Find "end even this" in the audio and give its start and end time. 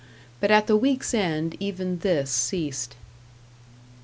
1.13-2.31